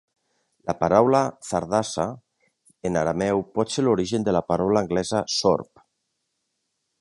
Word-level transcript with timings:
La 0.69 0.73
paraula 0.83 1.19
"zardasa" 1.49 2.05
en 2.91 2.97
arameu 3.03 3.43
pot 3.59 3.75
ser 3.75 3.85
l"origen 3.85 4.27
de 4.29 4.35
la 4.39 4.43
paraula 4.49 4.83
anglesa 4.87 5.23
"sorb". 5.35 5.87